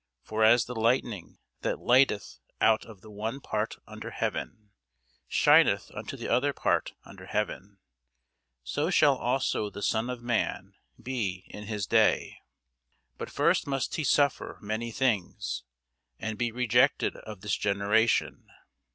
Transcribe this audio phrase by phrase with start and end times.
[0.23, 4.71] For as the lightning, that lighteneth out of the one part under heaven,
[5.27, 7.77] shineth unto the other part under heaven;
[8.63, 12.39] so shall also the Son of man be in his day.
[13.19, 15.65] But first must he suffer many things,
[16.17, 18.47] and be rejected of this generation.